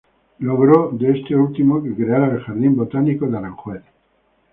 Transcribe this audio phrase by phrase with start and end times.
[0.39, 3.83] Logró de este último que creara el Jardín botánico de Aranjuez.